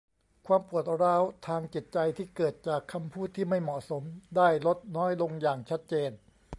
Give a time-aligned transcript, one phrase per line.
[0.47, 4.03] ความปวดร้าวทางจิตใจที่เกิดจากคำพูดที่ไม่เหมาะสม
[4.35, 6.11] ได้ลดน้อยลงอย่างชัดเจน